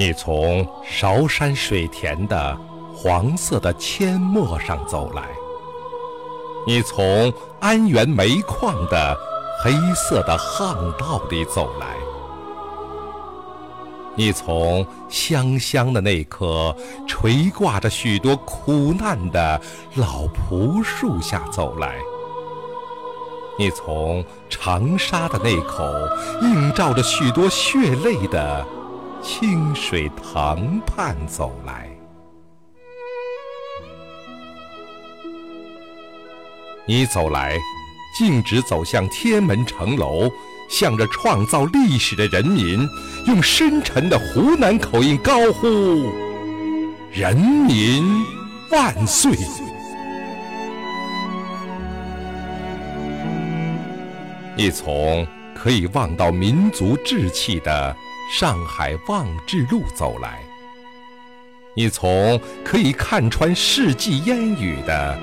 [0.00, 2.58] 你从韶山水田的
[2.96, 5.28] 黄色的阡陌上走来，
[6.66, 7.30] 你从
[7.60, 9.14] 安源煤矿的
[9.62, 11.86] 黑色的巷道里走来，
[14.14, 16.74] 你从香香的那棵
[17.06, 19.60] 垂挂着许多苦难的
[19.96, 21.98] 老朴树下走来，
[23.58, 25.84] 你从长沙的那口
[26.40, 28.66] 映照着许多血泪的。
[29.22, 31.90] 清水塘畔走来，
[36.86, 37.58] 你走来，
[38.18, 40.30] 径直走向天门城楼，
[40.70, 42.88] 向着创造历史的人民，
[43.26, 46.10] 用深沉的湖南口音高呼
[47.12, 48.02] ：“人民
[48.70, 49.32] 万岁！”
[54.56, 57.94] 你从可以望到民族志气的。
[58.30, 60.40] 上海望志路走来，
[61.74, 65.18] 你从可以看穿世纪烟雨的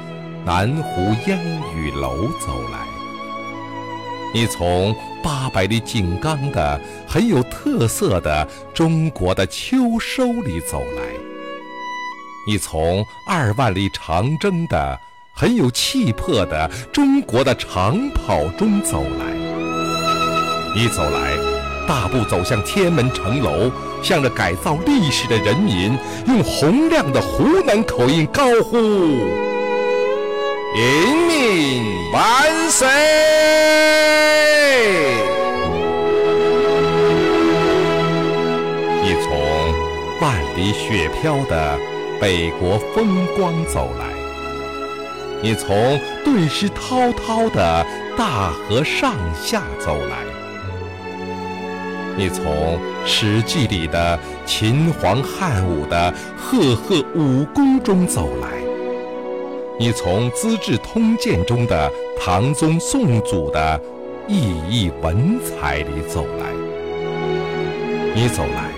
[0.46, 1.40] 南湖烟
[1.74, 2.80] 雨楼走来，
[4.34, 11.02] 你从八百里井冈的很有特色的中国的秋收里走来，
[12.46, 15.00] 你从二万里长征的
[15.34, 19.34] 很有气魄的中国的长跑中走来，
[20.76, 21.57] 你走来。
[21.88, 23.72] 大步走向天安门城楼，
[24.04, 28.78] 向着改造历史的人民，用洪亮的湖南口音高呼
[30.76, 30.84] ：“人
[31.28, 32.88] 民万岁！”
[39.02, 39.32] 你从
[40.20, 41.80] 万里雪飘的
[42.20, 44.14] 北国风光走来，
[45.42, 47.86] 你从顿失滔滔的
[48.18, 50.37] 大河上下走来。
[52.18, 52.46] 你从
[53.06, 58.48] 《史记》里的秦皇汉武的赫赫武功中走来，
[59.80, 63.80] 你从《资治通鉴》中的唐宗宋祖的
[64.28, 66.52] 熠熠文采里走来，
[68.16, 68.72] 你走来，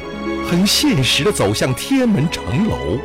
[0.45, 2.97] 很现实的走向天安门城楼，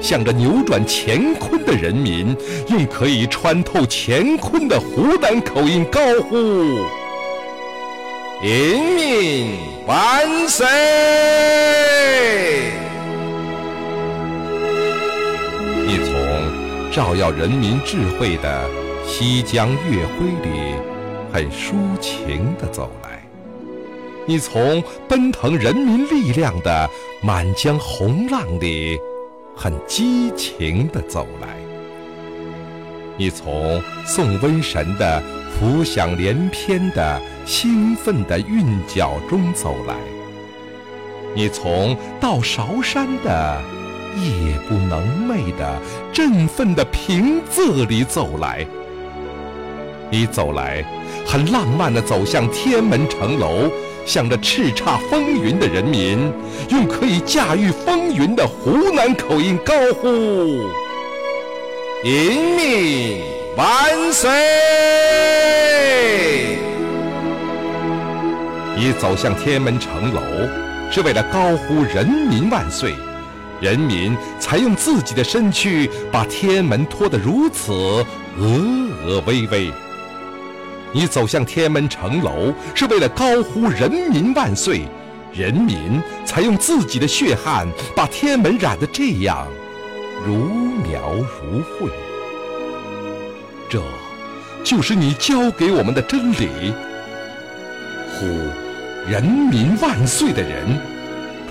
[0.00, 2.34] 向着扭转乾坤的人民，
[2.68, 6.36] 用可以穿透乾坤的湖南口音高呼
[8.42, 10.66] ：“人民！”万岁！
[15.86, 18.66] 你从照耀人民智慧的
[19.06, 20.74] 西江月辉里
[21.30, 23.22] 很抒情地走来，
[24.26, 26.88] 你从奔腾人民力量的
[27.20, 28.98] 满江红浪里
[29.54, 31.58] 很激情地走来，
[33.18, 35.22] 你从送瘟神的
[35.58, 37.20] 浮想联翩的。
[37.46, 39.94] 兴奋的韵脚中走来，
[41.34, 43.62] 你从到韶山的
[44.16, 45.78] 夜不能寐的
[46.10, 48.66] 振奋的平仄里走来，
[50.10, 50.82] 你走来，
[51.26, 53.70] 很浪漫的走向天门城楼，
[54.06, 56.32] 向着叱咤风云的人民，
[56.70, 60.08] 用可以驾驭风云的湖南口音高呼
[62.02, 63.20] ：“人民
[63.54, 64.30] 万岁！”
[68.76, 70.20] 你走向天门城楼，
[70.90, 72.92] 是为了高呼“人民万岁”，
[73.62, 77.72] 人民才用自己的身躯把天门托得如此
[78.36, 78.58] 峨
[79.06, 79.72] 峨巍巍。
[80.92, 84.82] 你走向天门城楼，是为了高呼“人民万岁”，
[85.32, 89.46] 人民才用自己的血汗把天门染得这样
[90.26, 90.34] 如
[90.82, 91.90] 描如绘。
[93.68, 93.80] 这，
[94.64, 96.74] 就是你教给我们的真理。
[98.16, 98.63] 呼！
[99.06, 100.80] 人民万岁的人，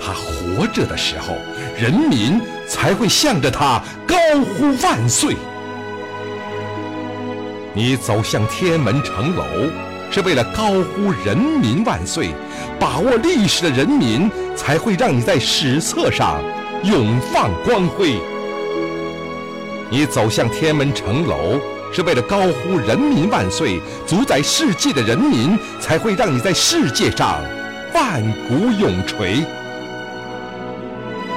[0.04, 1.36] 他活着的时候，
[1.80, 5.36] 人民才会向着他高呼万岁。
[7.72, 9.44] 你走向天安门城楼，
[10.10, 12.34] 是为了高呼人民万岁，
[12.80, 16.42] 把握历史的人民才会让你在史册上
[16.82, 18.18] 永放光辉。
[19.90, 21.60] 你走向天安门城楼。
[21.94, 27.40] 是为了高呼“人民万岁”，主宰世界的人民才会让你在世界上
[27.94, 29.44] 万古永垂。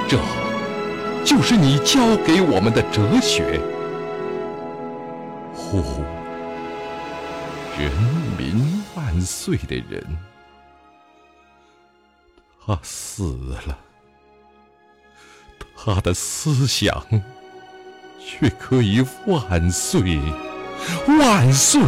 [0.08, 0.18] 这，
[1.24, 3.60] 就是你教给我们的哲学。
[5.54, 6.02] 呼，
[7.78, 7.92] 人
[8.36, 10.04] 民万岁的人，
[12.66, 13.78] 他死了，
[15.76, 17.04] 他的思想
[18.18, 20.18] 却可以万岁。
[21.18, 21.80] 万岁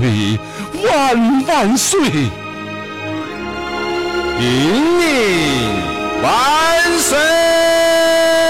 [0.84, 2.00] 万万岁
[4.38, 8.50] 平安万岁。